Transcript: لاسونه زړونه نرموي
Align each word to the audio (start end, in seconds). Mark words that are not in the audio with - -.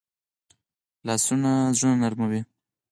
لاسونه 1.05 1.51
زړونه 1.77 1.95
نرموي 2.03 2.41